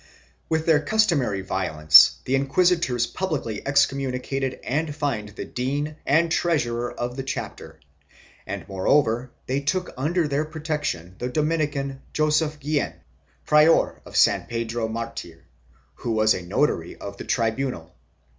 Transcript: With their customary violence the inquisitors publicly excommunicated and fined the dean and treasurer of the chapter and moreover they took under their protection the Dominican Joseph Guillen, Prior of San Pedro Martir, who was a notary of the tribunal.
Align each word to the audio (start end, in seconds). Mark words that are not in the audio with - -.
With 0.49 0.65
their 0.65 0.79
customary 0.81 1.41
violence 1.41 2.15
the 2.25 2.33
inquisitors 2.33 3.05
publicly 3.05 3.61
excommunicated 3.67 4.59
and 4.63 4.95
fined 4.95 5.29
the 5.35 5.45
dean 5.45 5.95
and 6.07 6.31
treasurer 6.31 6.91
of 6.91 7.15
the 7.15 7.21
chapter 7.21 7.79
and 8.47 8.67
moreover 8.67 9.29
they 9.45 9.59
took 9.59 9.93
under 9.95 10.27
their 10.27 10.43
protection 10.45 11.17
the 11.19 11.29
Dominican 11.29 12.01
Joseph 12.13 12.59
Guillen, 12.59 12.93
Prior 13.45 14.01
of 14.03 14.17
San 14.17 14.47
Pedro 14.47 14.87
Martir, 14.87 15.43
who 15.93 16.13
was 16.13 16.33
a 16.33 16.41
notary 16.41 16.97
of 16.97 17.17
the 17.17 17.23
tribunal. 17.25 17.93